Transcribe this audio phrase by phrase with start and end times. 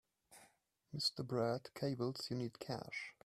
[0.95, 1.23] Mr.
[1.23, 3.13] Brad cables you need cash.